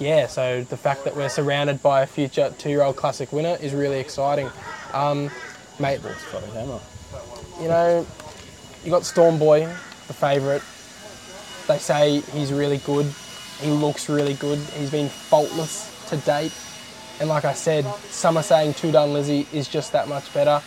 [0.00, 4.00] yeah, so the fact that we're surrounded by a future two-year-old classic winner is really
[4.00, 4.50] exciting.
[4.92, 5.30] Um,
[5.78, 6.80] mate, Got a hammer.
[7.62, 8.04] You know,
[8.82, 9.60] you got Storm Boy,
[10.08, 10.62] the favourite.
[11.68, 13.06] They say he's really good.
[13.60, 14.58] He looks really good.
[14.58, 16.52] He's been faultless to date.
[17.20, 20.60] And like I said, some are saying Two Done Lizzie is just that much better.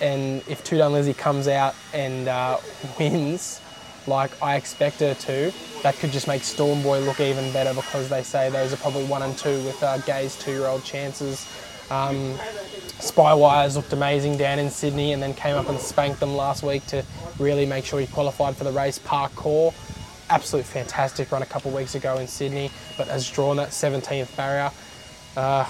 [0.00, 2.58] And if Two Done Lizzie comes out and uh,
[2.98, 3.60] wins,
[4.08, 5.52] like I expect her to,
[5.84, 9.04] that could just make Storm Boy look even better because they say those are probably
[9.04, 11.46] one and two with uh, Gai's two-year-old chances.
[11.92, 12.38] Um,
[13.00, 16.86] Spywires looked amazing down in Sydney and then came up and spanked them last week
[16.86, 17.04] to
[17.38, 18.98] really make sure he qualified for the race.
[18.98, 19.74] Parkour,
[20.30, 24.34] absolute fantastic run a couple of weeks ago in Sydney, but has drawn that 17th
[24.36, 24.70] barrier.
[25.36, 25.68] Uh,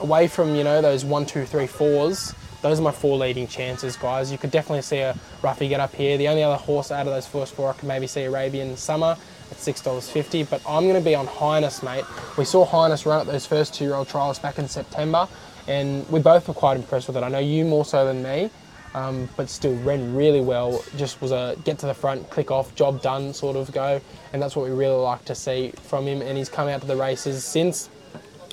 [0.00, 3.96] away from, you know, those one, two, three, fours, those are my four leading chances,
[3.96, 4.32] guys.
[4.32, 6.18] You could definitely see a Ruffy get up here.
[6.18, 9.16] The only other horse out of those first four, I could maybe see Arabian Summer
[9.50, 12.04] at $6.50, but I'm going to be on Highness, mate.
[12.36, 15.28] We saw Highness run at those first two year old trials back in September,
[15.68, 17.22] and we both were quite impressed with it.
[17.22, 18.50] I know you more so than me,
[18.94, 20.82] um, but still ran really well.
[20.96, 24.00] Just was a get to the front, click off, job done sort of go,
[24.32, 26.22] and that's what we really like to see from him.
[26.22, 27.88] And he's come out to the races since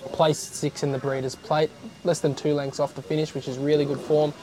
[0.07, 1.69] placed six in the Breeders' Plate,
[2.03, 4.33] less than two lengths off the finish, which is really good form.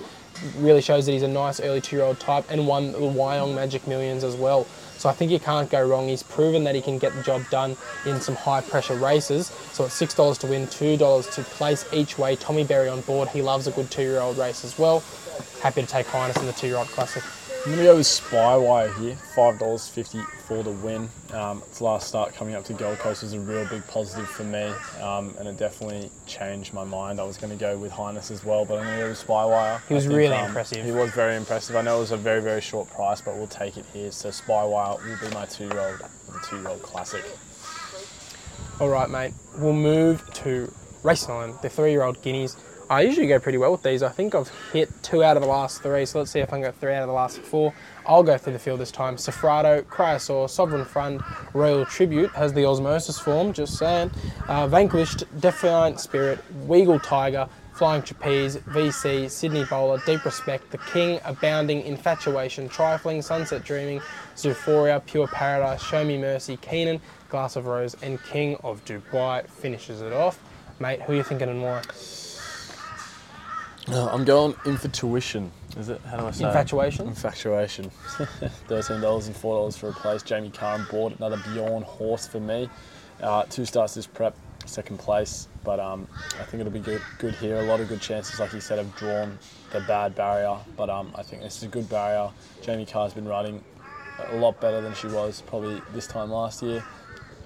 [0.58, 4.24] Really shows that he's a nice early two-year-old type, and won the Wyong Magic Millions
[4.24, 4.66] as well.
[5.04, 6.08] So I think you can't go wrong.
[6.08, 9.48] He's proven that he can get the job done in some high-pressure races.
[9.74, 12.36] So it's six dollars to win, two dollars to place each way.
[12.36, 13.28] Tommy Berry on board.
[13.28, 15.02] He loves a good two-year-old race as well.
[15.60, 17.22] Happy to take Highness in the two-year-old classic.
[17.64, 21.08] I'm going to go with Spywire here, $5.50 for the win.
[21.32, 24.44] Um, its last start coming up to Gold Coast was a real big positive for
[24.44, 24.64] me,
[25.00, 27.18] um, and it definitely changed my mind.
[27.18, 29.26] I was going to go with Highness as well, but I'm going to go with
[29.26, 29.80] Spywire.
[29.88, 30.84] He was think, really um, impressive.
[30.84, 31.74] He was very impressive.
[31.74, 34.12] I know it was a very, very short price, but we'll take it here.
[34.12, 37.24] So Spywire will be my two-year-old, the two-year-old classic.
[38.78, 39.32] All right, mate.
[39.56, 40.70] We'll move to
[41.02, 42.58] race nine, the three-year-old guineas.
[42.94, 44.04] I usually go pretty well with these.
[44.04, 46.52] I think I've hit two out of the last three, so let's see if I
[46.52, 47.74] can go three out of the last four.
[48.06, 49.16] I'll go through the field this time.
[49.16, 51.20] Safrado, Cryosaur, Sovereign Fund,
[51.54, 54.12] Royal Tribute has the Osmosis form, just saying.
[54.46, 61.18] Uh, Vanquished, Defiant Spirit, Weagle Tiger, Flying Trapeze, VC, Sydney Bowler, Deep Respect, The King,
[61.24, 64.02] Abounding, Infatuation, Trifling, Sunset Dreaming,
[64.36, 70.00] Zoophoria, Pure Paradise, Show Me Mercy, Keenan, Glass of Rose, and King of Dubai finishes
[70.00, 70.38] it off.
[70.78, 71.82] Mate, who are you thinking and why?
[73.88, 75.50] Uh, I'm going Infatuition.
[75.76, 76.00] Is it?
[76.02, 76.48] How do I say it?
[76.48, 77.08] Infatuation?
[77.08, 77.90] Infatuation.
[78.68, 80.22] Thirteen dollars and four dollars for a place.
[80.22, 82.70] Jamie Curran bought another Bjorn horse for me.
[83.20, 85.48] Uh, two starts this prep, second place.
[85.64, 86.08] But um,
[86.40, 87.56] I think it'll be good, good here.
[87.56, 89.38] A lot of good chances, like you said, have drawn
[89.72, 90.56] the bad barrier.
[90.76, 92.30] But um, I think this is a good barrier.
[92.62, 93.62] Jamie Kah's been running
[94.30, 96.82] a lot better than she was probably this time last year.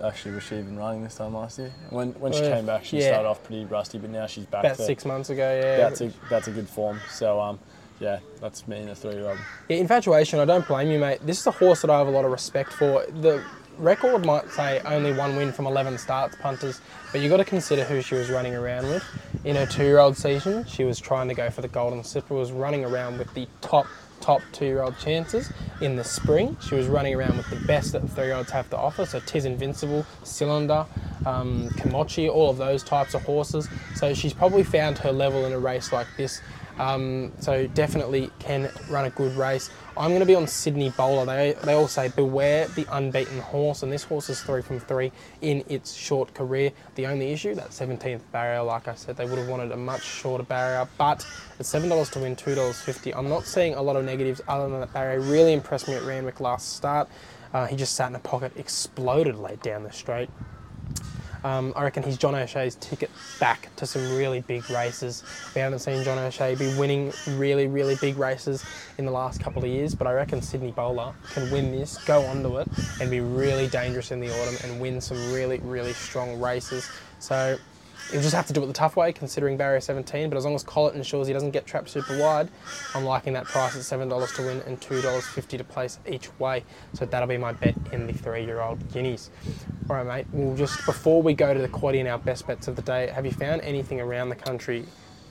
[0.03, 1.73] Actually, was she even running this time last year?
[1.91, 3.09] When when she Uh, came back, she yeah.
[3.09, 5.77] started off pretty rusty, but now she's back About to six months ago, yeah.
[5.77, 7.01] that's a that's a good form.
[7.11, 7.59] So um,
[8.01, 9.39] yeah, that's me in a three-year-old.
[9.69, 10.39] Yeah, infatuation.
[10.39, 11.19] I don't blame you, mate.
[11.27, 13.05] This is a horse that I have a lot of respect for.
[13.07, 13.43] The
[13.77, 16.81] record might say only one win from 11 starts, punters,
[17.11, 19.05] but you've got to consider who she was running around with.
[19.45, 22.85] In her two-year-old season, she was trying to go for the Golden Slipper, was running
[22.85, 23.87] around with the top
[24.21, 25.53] top two-year-old chances.
[25.81, 28.77] In the spring, she was running around with the best that the three-year-olds have to
[28.77, 29.07] offer.
[29.07, 30.87] So Tiz Invincible, Cylinder,
[31.27, 33.69] um, Kimochi, all of those types of horses.
[33.95, 36.41] So she's probably found her level in a race like this.
[36.79, 39.71] Um, so definitely can run a good race.
[39.99, 41.27] I'm going to be on Sydney Bowler.
[41.27, 45.11] They, they all say beware the unbeaten horse, and this horse is three from three
[45.41, 46.71] in its short career.
[46.95, 50.03] The only issue that 17th barrier, like I said, they would have wanted a much
[50.05, 51.27] shorter barrier, but
[51.61, 53.13] seven dollars to win, two dollars fifty.
[53.13, 55.21] I'm not seeing a lot of negatives other than that barrier.
[55.21, 57.09] Really impressed me at Randwick last start.
[57.53, 60.31] Uh, he just sat in a pocket, exploded late down the straight.
[61.45, 65.23] Um, I reckon he's John O'Shea's ticket back to some really big races.
[65.55, 68.65] We haven't seen John O'Shea be winning really, really big races
[68.99, 72.23] in the last couple of years, but I reckon Sydney Bowler can win this, go
[72.23, 72.69] onto it,
[73.01, 76.91] and be really dangerous in the autumn and win some really, really strong races.
[77.21, 77.59] So
[78.11, 80.31] He'll just have to do it the tough way, considering barrier 17.
[80.31, 82.49] But as long as Collett ensures he doesn't get trapped super wide,
[82.95, 85.99] I'm liking that price at seven dollars to win and two dollars fifty to place
[86.07, 86.65] each way.
[86.95, 89.31] So that'll be my bet in the three-year-old guineas.
[89.91, 90.27] All right, mate.
[90.33, 93.09] We'll just before we go to the quaddie and our best bets of the day,
[93.09, 94.85] have you found anything around the country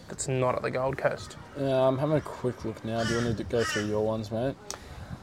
[0.07, 1.35] that's not at the Gold Coast?
[1.59, 3.03] Yeah, I'm having a quick look now.
[3.03, 4.55] Do you want me to go through your ones, mate?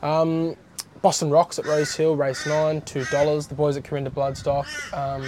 [0.03, 0.57] Um,
[1.03, 3.47] Boston Rocks at Rosehill, race nine, two dollars.
[3.47, 4.67] The boys at Corinda Bloodstock.
[4.93, 5.25] Um,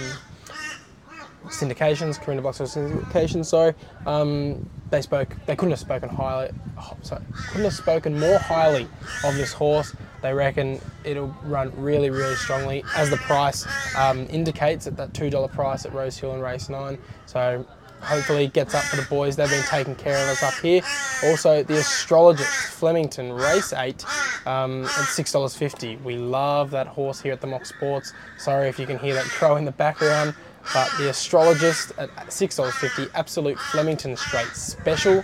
[1.45, 3.45] syndications, Corinda Bloodstock syndications.
[3.45, 3.73] Sorry,
[4.05, 5.35] um, they spoke.
[5.45, 6.51] They couldn't have spoken highly.
[6.77, 8.87] oh, sorry, couldn't have spoken more highly
[9.23, 9.95] of this horse.
[10.21, 15.29] They reckon it'll run really, really strongly, as the price um, indicates at that two
[15.29, 16.97] dollar price at Rosehill and Race Nine.
[17.27, 17.65] So
[18.01, 19.35] hopefully it gets up for the boys.
[19.35, 20.81] They've been taking care of us up here.
[21.23, 24.05] Also, the astrologist Flemington Race Eight
[24.45, 25.97] um, at six dollars fifty.
[25.97, 28.13] We love that horse here at the Mock Sports.
[28.37, 30.33] Sorry if you can hear that crow in the background,
[30.73, 35.23] but the astrologist at six dollars fifty, absolute Flemington straight special.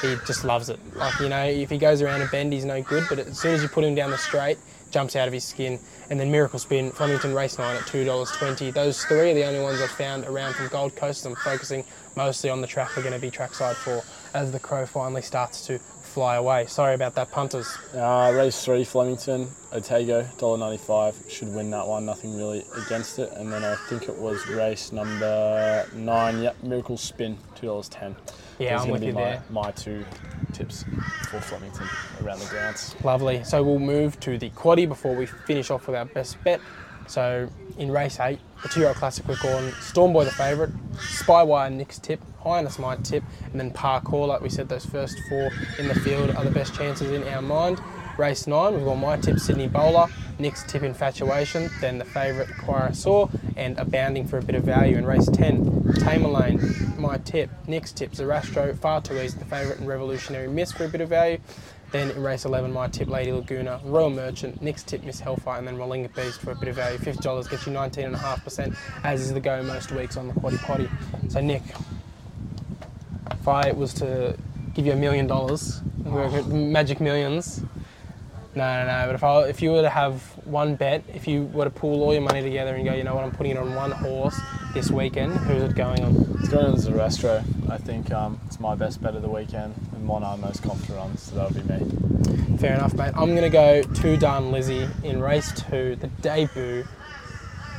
[0.00, 0.78] He just loves it.
[0.94, 3.04] Like you know, if he goes around a bend, he's no good.
[3.08, 4.58] But as soon as you put him down the straight,
[4.92, 5.80] jumps out of his skin.
[6.10, 8.72] And then Miracle Spin, Flemington Race 9 at $2.20.
[8.72, 11.24] Those three are the only ones I've found around from Gold Coast.
[11.24, 11.84] I'm focusing
[12.16, 14.02] mostly on the track we're going to be trackside for
[14.34, 15.80] as the crow finally starts to
[16.12, 16.66] fly away.
[16.66, 17.66] Sorry about that, punters.
[17.94, 21.30] Uh, race three, Flemington, Otago, $1.95.
[21.30, 23.32] Should win that one, nothing really against it.
[23.32, 28.14] And then I think it was race number nine, yep, Miracle Spin, $2.10.
[28.58, 29.42] Yeah, Those I'm are with you be my, there.
[29.48, 30.04] My two
[30.52, 30.84] tips
[31.30, 31.88] for Flemington
[32.22, 32.94] around the grounds.
[33.02, 33.42] Lovely.
[33.42, 36.60] So we'll move to the quaddie before we finish off with our best bet.
[37.06, 42.20] So in race eight, the two-year-old classic we're calling Stormboy the favourite, Spywire Nick's tip,
[42.40, 44.26] Highness my tip, and then Parkour.
[44.26, 47.42] Like we said, those first four in the field are the best chances in our
[47.42, 47.80] mind.
[48.18, 50.06] Race nine, we've got my tip Sydney Bowler,
[50.38, 55.06] Nick's tip Infatuation, then the favourite Quirasaur, and Abounding for a bit of value in
[55.06, 55.64] race 10.
[55.94, 60.84] Tamerlane, my tip, Nick's tip Zarastro, Far Too Easy, the favourite, and Revolutionary Miss for
[60.84, 61.38] a bit of value.
[61.92, 65.68] Then in race 11, my tip Lady Laguna, Royal Merchant, Nick's tip Miss Hellfire, and
[65.68, 66.98] then Rollinga Beast for a bit of value.
[66.98, 68.74] $50 gets you 19.5%,
[69.04, 70.88] as is the go most weeks on the Quaddie Poddy.
[71.28, 71.62] So, Nick,
[73.30, 74.36] if I was to
[74.72, 75.82] give you a million dollars,
[76.46, 77.62] magic millions,
[78.54, 79.06] no, no, no.
[79.06, 82.02] But if I, if you were to have one bet, if you were to pool
[82.02, 84.38] all your money together and go, you know what, I'm putting it on one horse
[84.74, 86.36] this weekend, who's it going on?
[86.38, 87.44] It's going on Zarastro.
[87.72, 90.98] I think um, it's my best bet of the weekend and one I'm most confident
[90.98, 92.58] on, so that'll be me.
[92.58, 93.12] Fair enough, mate.
[93.16, 96.84] I'm going to go to Darn Lizzie in race two, the debut.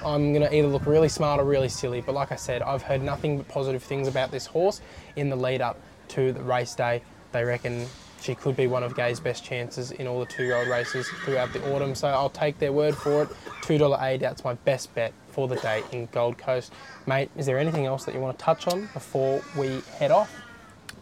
[0.04, 2.82] I'm going to either look really smart or really silly, but like I said, I've
[2.82, 4.82] heard nothing but positive things about this horse
[5.16, 5.80] in the lead up
[6.10, 7.04] to the race day.
[7.32, 7.86] They reckon
[8.24, 11.08] she could be one of Gai's best chances in all the two year old races
[11.26, 13.30] throughout the autumn, so I'll take their word for it.
[13.62, 16.72] $2 aid out's my best bet for the day in Gold Coast.
[17.06, 20.34] Mate, is there anything else that you want to touch on before we head off?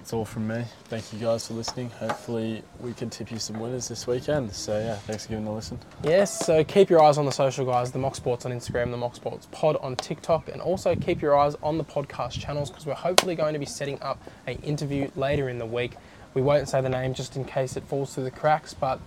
[0.01, 0.63] That's all from me.
[0.85, 1.91] Thank you guys for listening.
[1.91, 4.51] Hopefully, we can tip you some winners this weekend.
[4.51, 5.77] So, yeah, thanks for giving a listen.
[6.03, 8.97] Yes, so keep your eyes on the social guys, the Mock Sports on Instagram, the
[8.97, 12.87] Mock Sports Pod on TikTok, and also keep your eyes on the podcast channels because
[12.87, 15.91] we're hopefully going to be setting up an interview later in the week.
[16.33, 18.99] We won't say the name just in case it falls through the cracks, but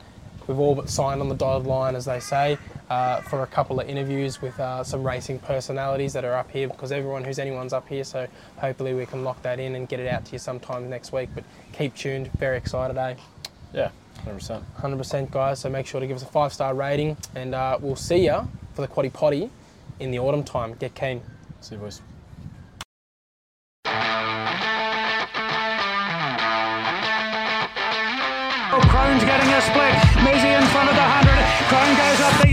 [0.47, 2.59] we've all but signed on the dotted line, as they say,
[2.91, 6.69] uh, for a couple of interviews with uh, some racing personalities that are up here
[6.69, 8.05] because everyone who's anyone's up here.
[8.05, 8.27] So
[8.59, 11.31] hopefully we can lock that in and get it out to you sometime next week.
[11.35, 12.31] But keep tuned.
[12.35, 13.15] Very excited, eh?
[13.73, 13.91] Yeah,
[14.27, 14.63] 100%.
[14.79, 15.61] 100% guys.
[15.61, 18.49] So make sure to give us a five star rating, and uh, we'll see you
[18.75, 19.51] for the Quaddie Poddy
[20.01, 20.75] in the autumn time.
[20.75, 21.23] Get keen.
[21.61, 22.01] See you, boys.
[29.23, 29.95] Getting a split.
[30.27, 31.39] Mizzy in front of the 100.
[31.71, 32.44] Crone goes up